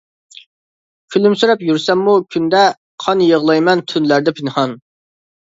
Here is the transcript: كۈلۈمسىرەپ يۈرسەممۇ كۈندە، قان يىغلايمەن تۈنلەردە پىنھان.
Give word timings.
كۈلۈمسىرەپ 1.15 1.61
يۈرسەممۇ 1.67 2.15
كۈندە، 2.37 2.63
قان 3.05 3.23
يىغلايمەن 3.27 3.87
تۈنلەردە 3.93 4.37
پىنھان. 4.41 4.77